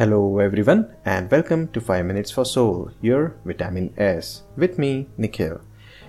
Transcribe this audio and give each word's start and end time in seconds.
Hello 0.00 0.38
everyone 0.38 0.88
and 1.04 1.30
welcome 1.30 1.68
to 1.72 1.78
5 1.78 2.06
Minutes 2.06 2.30
for 2.30 2.46
Soul, 2.46 2.90
your 3.02 3.36
Vitamin 3.44 3.92
S, 3.98 4.44
with 4.56 4.78
me, 4.78 5.10
Nikhil. 5.18 5.60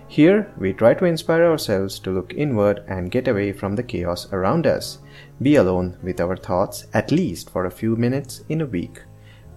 Here, 0.07 0.49
we 0.57 0.71
try 0.71 0.93
to 0.93 1.03
inspire 1.03 1.43
ourselves 1.43 1.99
to 1.99 2.09
look 2.09 2.33
inward 2.33 2.85
and 2.87 3.11
get 3.11 3.27
away 3.27 3.51
from 3.51 3.75
the 3.75 3.83
chaos 3.83 4.31
around 4.31 4.65
us. 4.65 4.99
Be 5.41 5.55
alone 5.57 5.97
with 6.01 6.21
our 6.21 6.37
thoughts 6.37 6.85
at 6.93 7.11
least 7.11 7.49
for 7.49 7.65
a 7.65 7.77
few 7.79 7.97
minutes 7.97 8.45
in 8.47 8.61
a 8.61 8.65
week. 8.65 9.01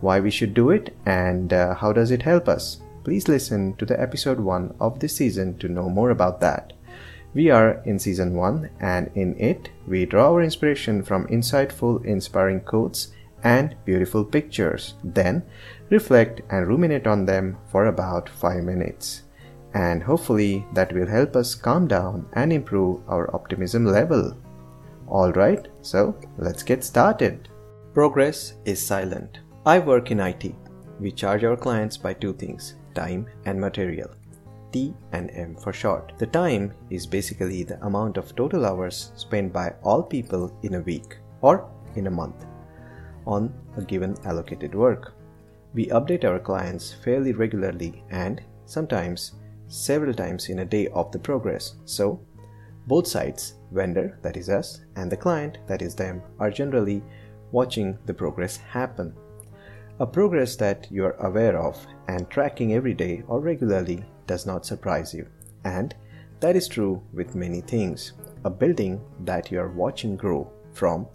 Why 0.00 0.18
we 0.18 0.32
should 0.32 0.52
do 0.52 0.70
it 0.70 0.96
and 1.06 1.52
uh, 1.52 1.76
how 1.76 1.92
does 1.92 2.10
it 2.10 2.22
help 2.22 2.48
us? 2.48 2.80
Please 3.04 3.28
listen 3.28 3.76
to 3.76 3.86
the 3.86 4.00
episode 4.00 4.40
1 4.40 4.74
of 4.80 4.98
this 4.98 5.14
season 5.14 5.58
to 5.58 5.68
know 5.68 5.88
more 5.88 6.10
about 6.10 6.40
that. 6.40 6.72
We 7.34 7.50
are 7.50 7.80
in 7.84 8.00
season 8.00 8.34
1 8.34 8.68
and 8.80 9.12
in 9.14 9.38
it, 9.38 9.70
we 9.86 10.06
draw 10.06 10.32
our 10.32 10.42
inspiration 10.42 11.04
from 11.04 11.28
insightful, 11.28 12.04
inspiring 12.04 12.62
quotes 12.62 13.12
and 13.44 13.76
beautiful 13.84 14.24
pictures. 14.24 14.94
Then 15.04 15.44
reflect 15.90 16.40
and 16.50 16.66
ruminate 16.66 17.06
on 17.06 17.24
them 17.24 17.58
for 17.70 17.86
about 17.86 18.28
5 18.28 18.64
minutes 18.64 19.22
and 19.74 20.02
hopefully 20.02 20.64
that 20.72 20.92
will 20.92 21.06
help 21.06 21.36
us 21.36 21.54
calm 21.54 21.86
down 21.86 22.26
and 22.34 22.52
improve 22.52 23.02
our 23.08 23.34
optimism 23.34 23.84
level. 23.84 24.36
Alright, 25.08 25.68
so 25.82 26.16
let's 26.38 26.62
get 26.62 26.84
started. 26.84 27.48
Progress 27.92 28.54
is 28.64 28.84
silent. 28.84 29.40
I 29.66 29.80
work 29.80 30.10
in 30.10 30.20
IT. 30.20 30.54
We 31.00 31.10
charge 31.10 31.44
our 31.44 31.56
clients 31.56 31.96
by 31.96 32.14
two 32.14 32.32
things 32.32 32.76
time 32.94 33.26
and 33.44 33.60
material. 33.60 34.10
T 34.72 34.94
and 35.12 35.30
M 35.32 35.56
for 35.56 35.72
short. 35.72 36.12
The 36.18 36.26
time 36.26 36.72
is 36.90 37.06
basically 37.06 37.64
the 37.64 37.84
amount 37.84 38.16
of 38.16 38.34
total 38.34 38.64
hours 38.66 39.12
spent 39.16 39.52
by 39.52 39.74
all 39.82 40.02
people 40.02 40.56
in 40.62 40.74
a 40.74 40.80
week 40.80 41.16
or 41.40 41.68
in 41.96 42.06
a 42.06 42.10
month 42.10 42.46
on 43.26 43.52
a 43.76 43.82
given 43.82 44.16
allocated 44.24 44.74
work. 44.74 45.14
We 45.72 45.86
update 45.86 46.24
our 46.24 46.38
clients 46.38 46.92
fairly 46.92 47.32
regularly 47.32 48.04
and 48.10 48.42
sometimes 48.66 49.32
several 49.68 50.14
times 50.14 50.48
in 50.48 50.60
a 50.60 50.64
day 50.64 50.88
of 50.88 51.10
the 51.10 51.18
progress. 51.18 51.74
So, 51.84 52.20
both 52.86 53.06
sides, 53.06 53.54
vendor, 53.72 54.18
that 54.22 54.36
is 54.36 54.48
us, 54.48 54.80
and 54.96 55.10
the 55.10 55.16
client, 55.16 55.58
that 55.66 55.82
is 55.82 55.94
them, 55.94 56.22
are 56.38 56.50
generally 56.50 57.02
watching 57.50 57.98
the 58.06 58.14
progress 58.14 58.56
happen. 58.56 59.14
A 60.00 60.06
progress 60.06 60.56
that 60.56 60.86
you 60.90 61.04
are 61.04 61.16
aware 61.20 61.56
of 61.56 61.86
and 62.08 62.28
tracking 62.28 62.74
every 62.74 62.94
day 62.94 63.22
or 63.26 63.40
regularly 63.40 64.04
does 64.26 64.44
not 64.44 64.66
surprise 64.66 65.14
you. 65.14 65.26
And 65.64 65.94
that 66.40 66.56
is 66.56 66.68
true 66.68 67.02
with 67.12 67.34
many 67.34 67.60
things. 67.60 68.12
A 68.44 68.50
building 68.50 69.00
that 69.20 69.50
you 69.50 69.60
are 69.60 69.70
watching 69.70 70.16
grow 70.16 70.50
from 70.72 71.06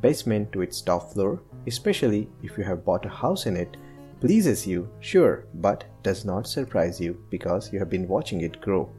basement 0.00 0.52
to 0.52 0.62
its 0.62 0.80
top 0.80 1.12
floor, 1.12 1.42
especially 1.66 2.28
if 2.42 2.58
you 2.58 2.64
have 2.64 2.84
bought 2.84 3.06
a 3.06 3.08
house 3.08 3.46
in 3.46 3.56
it, 3.56 3.76
pleases 4.20 4.66
you, 4.66 4.88
sure, 5.00 5.46
but 5.54 5.84
does 6.02 6.24
not 6.24 6.46
surprise 6.46 7.00
you 7.00 7.22
because 7.30 7.72
you 7.72 7.78
have 7.78 7.90
been 7.90 8.08
watching 8.08 8.40
it 8.40 8.60
grow. 8.60 8.90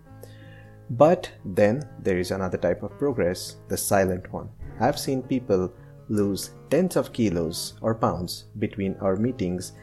But 0.91 1.31
then 1.43 1.87
there 1.99 2.19
is 2.19 2.31
another 2.31 2.57
type 2.57 2.83
of 2.83 2.97
progress, 2.97 3.55
the 3.67 3.77
silent 3.77 4.31
one. 4.31 4.49
I've 4.79 4.99
seen 4.99 5.23
people 5.23 5.73
lose 6.09 6.51
tens 6.69 6.95
of 6.95 7.11
kilos 7.11 7.73
or 7.81 7.95
pounds 7.95 8.45
between 8.59 8.95
our 9.01 9.15
meetings 9.15 9.73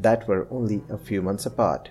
that 0.00 0.26
were 0.28 0.46
only 0.50 0.82
a 0.88 0.96
few 0.96 1.20
months 1.20 1.46
apart. 1.46 1.90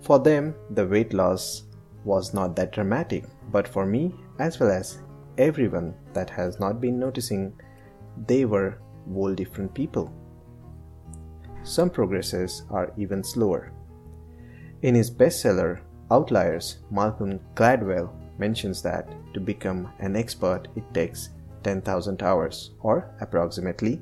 For 0.00 0.18
them, 0.18 0.54
the 0.70 0.86
weight 0.86 1.12
loss 1.12 1.64
was 2.04 2.32
not 2.32 2.56
that 2.56 2.72
dramatic, 2.72 3.24
but 3.52 3.68
for 3.68 3.84
me, 3.84 4.14
as 4.38 4.58
well 4.58 4.70
as 4.70 4.98
everyone 5.38 5.94
that 6.12 6.30
has 6.30 6.60
not 6.60 6.80
been 6.80 6.98
noticing, 6.98 7.52
they 8.26 8.44
were 8.44 8.78
whole 9.12 9.34
different 9.34 9.74
people. 9.74 10.12
Some 11.62 11.90
progresses 11.90 12.64
are 12.70 12.92
even 12.96 13.22
slower. 13.22 13.72
In 14.82 14.94
his 14.94 15.10
bestseller, 15.10 15.80
Outliers, 16.10 16.78
Malcolm 16.90 17.38
Gladwell 17.54 18.10
mentions 18.38 18.82
that 18.82 19.08
to 19.34 19.40
become 19.40 19.92
an 19.98 20.16
expert, 20.16 20.68
it 20.74 20.84
takes 20.94 21.30
10,000 21.62 22.22
hours 22.22 22.70
or 22.80 23.14
approximately 23.20 24.00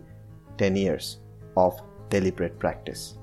10 0.56 0.76
years 0.76 1.18
of 1.56 1.80
deliberate 2.08 2.58
practice. 2.58 3.18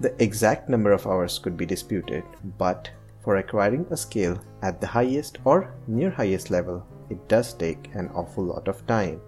The 0.00 0.14
exact 0.22 0.68
number 0.68 0.92
of 0.92 1.06
hours 1.06 1.38
could 1.38 1.56
be 1.56 1.64
disputed, 1.64 2.24
but 2.58 2.90
for 3.26 3.38
acquiring 3.38 3.84
a 3.90 3.96
skill 3.96 4.38
at 4.62 4.80
the 4.80 4.86
highest 4.86 5.38
or 5.44 5.74
near 5.88 6.10
highest 6.10 6.48
level, 6.48 6.86
it 7.10 7.28
does 7.28 7.52
take 7.54 7.90
an 7.94 8.08
awful 8.14 8.44
lot 8.44 8.68
of 8.68 8.86
time. 8.86 9.20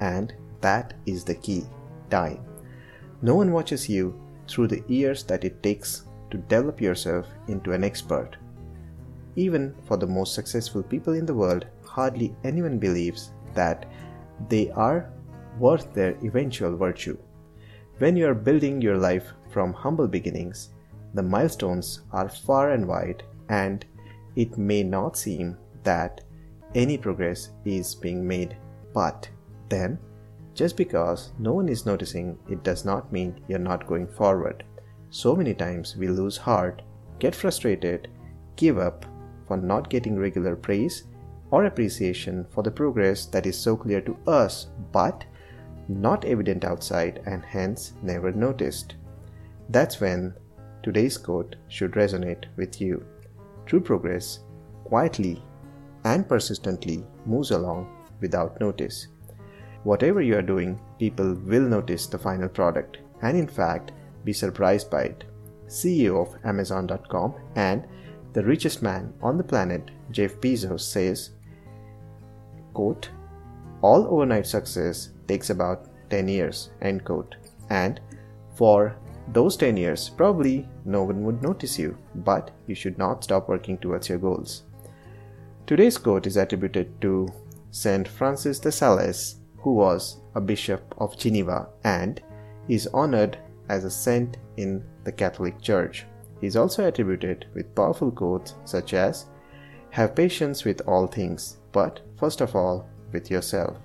And 0.00 0.32
that 0.62 0.94
is 1.04 1.22
the 1.22 1.34
key 1.34 1.64
time. 2.08 2.40
No 3.20 3.34
one 3.34 3.52
watches 3.52 3.90
you 3.90 4.18
through 4.48 4.68
the 4.68 4.82
years 4.88 5.22
that 5.24 5.44
it 5.44 5.62
takes 5.62 6.04
to 6.30 6.38
develop 6.38 6.80
yourself 6.80 7.26
into 7.48 7.72
an 7.72 7.84
expert. 7.84 8.38
Even 9.34 9.74
for 9.84 9.98
the 9.98 10.06
most 10.06 10.32
successful 10.32 10.82
people 10.82 11.12
in 11.12 11.26
the 11.26 11.34
world, 11.34 11.66
hardly 11.84 12.34
anyone 12.42 12.78
believes 12.78 13.32
that 13.52 13.84
they 14.48 14.70
are 14.70 15.12
worth 15.58 15.92
their 15.92 16.16
eventual 16.24 16.74
virtue. 16.74 17.18
When 17.98 18.16
you 18.16 18.28
are 18.28 18.34
building 18.34 18.80
your 18.80 18.96
life 18.96 19.30
from 19.50 19.74
humble 19.74 20.08
beginnings, 20.08 20.70
the 21.16 21.22
milestones 21.22 22.02
are 22.12 22.28
far 22.28 22.70
and 22.70 22.86
wide, 22.86 23.22
and 23.48 23.84
it 24.36 24.58
may 24.58 24.82
not 24.82 25.16
seem 25.16 25.56
that 25.82 26.20
any 26.74 26.98
progress 26.98 27.50
is 27.64 27.94
being 27.94 28.26
made, 28.26 28.56
but 28.92 29.28
then 29.68 29.98
just 30.54 30.76
because 30.76 31.32
no 31.38 31.52
one 31.52 31.68
is 31.68 31.86
noticing, 31.86 32.38
it 32.48 32.62
does 32.62 32.84
not 32.84 33.12
mean 33.12 33.40
you're 33.48 33.58
not 33.58 33.86
going 33.86 34.06
forward. 34.06 34.64
So 35.10 35.34
many 35.34 35.54
times 35.54 35.96
we 35.96 36.08
lose 36.08 36.36
heart, 36.36 36.82
get 37.18 37.34
frustrated, 37.34 38.08
give 38.56 38.78
up 38.78 39.04
for 39.46 39.56
not 39.56 39.90
getting 39.90 40.18
regular 40.18 40.56
praise 40.56 41.04
or 41.50 41.64
appreciation 41.64 42.46
for 42.50 42.62
the 42.62 42.70
progress 42.70 43.26
that 43.26 43.46
is 43.46 43.58
so 43.58 43.76
clear 43.76 44.00
to 44.00 44.16
us 44.26 44.68
but 44.92 45.24
not 45.88 46.24
evident 46.24 46.64
outside 46.64 47.22
and 47.26 47.44
hence 47.44 47.92
never 48.02 48.32
noticed. 48.32 48.96
That's 49.68 50.00
when 50.00 50.34
today's 50.86 51.18
quote 51.18 51.56
should 51.66 51.98
resonate 52.00 52.44
with 52.56 52.80
you. 52.80 53.04
True 53.66 53.80
progress 53.80 54.38
quietly 54.84 55.42
and 56.04 56.28
persistently 56.28 57.04
moves 57.24 57.50
along 57.50 57.88
without 58.20 58.60
notice. 58.60 59.08
Whatever 59.82 60.22
you 60.22 60.36
are 60.36 60.52
doing, 60.52 60.78
people 61.00 61.34
will 61.34 61.68
notice 61.76 62.06
the 62.06 62.18
final 62.26 62.48
product 62.48 62.98
and, 63.22 63.36
in 63.36 63.48
fact, 63.48 63.90
be 64.24 64.32
surprised 64.32 64.88
by 64.88 65.02
it. 65.10 65.24
CEO 65.66 66.20
of 66.24 66.36
Amazon.com 66.44 67.34
and 67.56 67.84
the 68.32 68.44
richest 68.44 68.80
man 68.80 69.12
on 69.22 69.36
the 69.36 69.50
planet, 69.52 69.90
Jeff 70.12 70.36
Bezos, 70.36 70.82
says, 70.82 71.30
quote, 72.74 73.10
All 73.82 74.06
overnight 74.06 74.46
success 74.46 75.10
takes 75.26 75.50
about 75.50 75.88
10 76.10 76.28
years, 76.28 76.70
end 76.80 77.04
quote. 77.04 77.34
And 77.70 78.00
for 78.54 78.96
those 79.28 79.56
10 79.56 79.76
years, 79.76 80.08
probably 80.08 80.68
no 80.84 81.02
one 81.02 81.24
would 81.24 81.42
notice 81.42 81.78
you, 81.78 81.96
but 82.14 82.52
you 82.66 82.74
should 82.74 82.96
not 82.98 83.24
stop 83.24 83.48
working 83.48 83.78
towards 83.78 84.08
your 84.08 84.18
goals. 84.18 84.62
Today's 85.66 85.98
quote 85.98 86.26
is 86.26 86.36
attributed 86.36 87.00
to 87.00 87.28
Saint 87.72 88.06
Francis 88.06 88.60
de 88.60 88.70
Sales, 88.70 89.36
who 89.58 89.74
was 89.74 90.18
a 90.34 90.40
bishop 90.40 90.94
of 90.98 91.18
Geneva 91.18 91.68
and 91.82 92.22
is 92.68 92.86
honored 92.94 93.38
as 93.68 93.84
a 93.84 93.90
saint 93.90 94.36
in 94.56 94.84
the 95.04 95.12
Catholic 95.12 95.60
Church. 95.60 96.06
He 96.40 96.46
is 96.46 96.56
also 96.56 96.86
attributed 96.86 97.46
with 97.54 97.74
powerful 97.74 98.12
quotes 98.12 98.54
such 98.64 98.94
as 98.94 99.26
Have 99.90 100.14
patience 100.14 100.64
with 100.64 100.82
all 100.86 101.06
things, 101.06 101.58
but 101.72 102.00
first 102.16 102.40
of 102.40 102.54
all 102.54 102.88
with 103.12 103.30
yourself. 103.30 103.76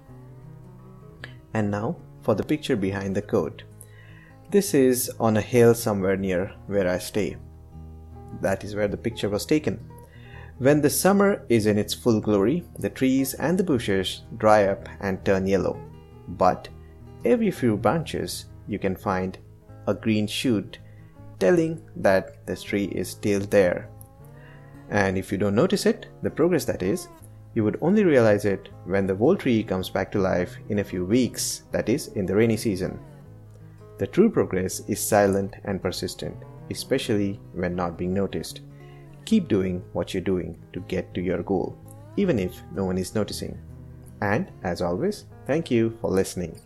And 1.53 1.71
now 1.71 1.97
for 2.21 2.35
the 2.35 2.43
picture 2.43 2.75
behind 2.75 3.15
the 3.15 3.21
quote. 3.21 3.63
This 4.51 4.73
is 4.73 5.09
on 5.17 5.37
a 5.37 5.41
hill 5.41 5.73
somewhere 5.73 6.17
near 6.17 6.51
where 6.67 6.85
I 6.85 6.97
stay. 6.97 7.37
That 8.41 8.65
is 8.65 8.75
where 8.75 8.89
the 8.89 8.97
picture 8.97 9.29
was 9.29 9.45
taken. 9.45 9.79
When 10.57 10.81
the 10.81 10.89
summer 10.89 11.45
is 11.47 11.67
in 11.67 11.77
its 11.77 11.93
full 11.93 12.19
glory, 12.19 12.65
the 12.77 12.89
trees 12.89 13.33
and 13.35 13.57
the 13.57 13.63
bushes 13.63 14.23
dry 14.37 14.65
up 14.65 14.89
and 14.99 15.23
turn 15.23 15.47
yellow. 15.47 15.79
But 16.27 16.67
every 17.23 17.49
few 17.49 17.77
branches 17.77 18.47
you 18.67 18.77
can 18.77 18.93
find 18.93 19.37
a 19.87 19.93
green 19.93 20.27
shoot 20.27 20.79
telling 21.39 21.81
that 21.95 22.45
the 22.45 22.57
tree 22.57 22.91
is 22.93 23.09
still 23.09 23.39
there. 23.39 23.87
And 24.89 25.17
if 25.17 25.31
you 25.31 25.37
don't 25.37 25.55
notice 25.55 25.85
it, 25.85 26.07
the 26.23 26.29
progress 26.29 26.65
that 26.65 26.83
is, 26.83 27.07
you 27.53 27.63
would 27.63 27.77
only 27.79 28.03
realize 28.03 28.43
it 28.43 28.67
when 28.83 29.07
the 29.07 29.15
whole 29.15 29.37
tree 29.37 29.63
comes 29.63 29.89
back 29.89 30.11
to 30.11 30.19
life 30.19 30.57
in 30.67 30.79
a 30.79 30.83
few 30.83 31.05
weeks, 31.05 31.63
that 31.71 31.87
is, 31.87 32.09
in 32.09 32.25
the 32.25 32.35
rainy 32.35 32.57
season. 32.57 32.99
The 34.01 34.07
true 34.07 34.31
progress 34.31 34.81
is 34.87 34.99
silent 34.99 35.57
and 35.63 35.79
persistent, 35.79 36.35
especially 36.71 37.39
when 37.53 37.75
not 37.75 37.99
being 37.99 38.15
noticed. 38.15 38.61
Keep 39.25 39.47
doing 39.47 39.83
what 39.93 40.11
you're 40.11 40.23
doing 40.23 40.57
to 40.73 40.79
get 40.87 41.13
to 41.13 41.21
your 41.21 41.43
goal, 41.43 41.77
even 42.17 42.39
if 42.39 42.63
no 42.73 42.85
one 42.85 42.97
is 42.97 43.13
noticing. 43.13 43.59
And 44.19 44.49
as 44.63 44.81
always, 44.81 45.25
thank 45.45 45.69
you 45.69 45.95
for 46.01 46.09
listening. 46.09 46.59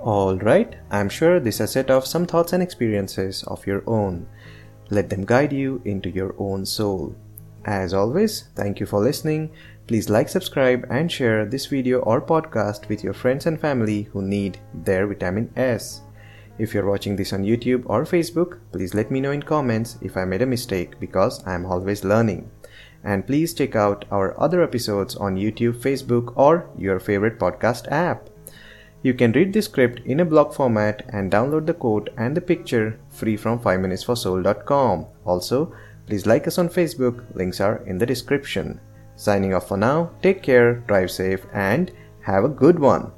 Alright, 0.00 0.76
I'm 0.92 1.08
sure 1.08 1.40
this 1.40 1.58
has 1.58 1.72
set 1.72 1.90
off 1.90 2.06
some 2.06 2.24
thoughts 2.24 2.52
and 2.52 2.62
experiences 2.62 3.42
of 3.48 3.66
your 3.66 3.82
own. 3.88 4.28
Let 4.90 5.10
them 5.10 5.24
guide 5.24 5.52
you 5.52 5.82
into 5.84 6.08
your 6.08 6.36
own 6.38 6.64
soul. 6.64 7.16
As 7.64 7.94
always, 7.94 8.44
thank 8.56 8.80
you 8.80 8.86
for 8.86 9.00
listening. 9.00 9.50
Please 9.86 10.10
like, 10.10 10.28
subscribe, 10.28 10.86
and 10.90 11.10
share 11.10 11.44
this 11.44 11.66
video 11.66 12.00
or 12.00 12.20
podcast 12.20 12.88
with 12.88 13.04
your 13.04 13.12
friends 13.12 13.46
and 13.46 13.60
family 13.60 14.02
who 14.12 14.22
need 14.22 14.58
their 14.74 15.06
vitamin 15.06 15.52
S. 15.56 16.02
If 16.58 16.74
you're 16.74 16.88
watching 16.88 17.16
this 17.16 17.32
on 17.32 17.44
YouTube 17.44 17.84
or 17.86 18.04
Facebook, 18.04 18.58
please 18.72 18.94
let 18.94 19.10
me 19.10 19.20
know 19.20 19.30
in 19.30 19.42
comments 19.42 19.98
if 20.02 20.16
I 20.16 20.24
made 20.24 20.42
a 20.42 20.46
mistake 20.46 20.98
because 21.00 21.46
I'm 21.46 21.66
always 21.66 22.04
learning. 22.04 22.50
And 23.04 23.26
please 23.26 23.54
check 23.54 23.74
out 23.74 24.04
our 24.10 24.38
other 24.40 24.62
episodes 24.62 25.16
on 25.16 25.36
YouTube, 25.36 25.76
Facebook, 25.80 26.32
or 26.36 26.68
your 26.78 27.00
favorite 27.00 27.38
podcast 27.38 27.90
app. 27.90 28.28
You 29.02 29.14
can 29.14 29.32
read 29.32 29.52
the 29.52 29.62
script 29.62 30.00
in 30.06 30.20
a 30.20 30.24
blog 30.24 30.54
format 30.54 31.04
and 31.08 31.32
download 31.32 31.66
the 31.66 31.74
quote 31.74 32.10
and 32.16 32.36
the 32.36 32.40
picture 32.40 33.00
free 33.10 33.36
from 33.36 33.58
5minutesforsoul.com. 33.58 35.06
Also, 35.24 35.74
please 36.06 36.26
like 36.26 36.46
us 36.46 36.58
on 36.58 36.68
Facebook, 36.68 37.24
links 37.34 37.60
are 37.60 37.84
in 37.86 37.98
the 37.98 38.06
description. 38.06 38.80
Signing 39.16 39.54
off 39.54 39.68
for 39.68 39.76
now, 39.76 40.10
take 40.22 40.42
care, 40.42 40.76
drive 40.86 41.10
safe, 41.10 41.46
and 41.52 41.92
have 42.20 42.44
a 42.44 42.48
good 42.48 42.78
one. 42.78 43.12